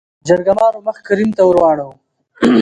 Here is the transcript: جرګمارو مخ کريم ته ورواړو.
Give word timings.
جرګمارو 0.27 0.79
مخ 0.87 0.97
کريم 1.07 1.29
ته 1.37 1.41
ورواړو. 1.45 1.89